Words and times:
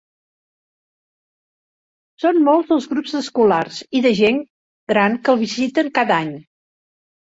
Són 2.25 2.43
molts 2.49 2.75
els 2.79 2.89
grups 2.95 3.15
d'escolars 3.19 3.85
i 4.01 4.05
de 4.09 4.17
gent 4.25 4.43
gran 4.97 5.23
que 5.27 5.37
el 5.39 5.43
visiten 5.47 5.97
cada 6.03 6.23
any. 6.23 6.39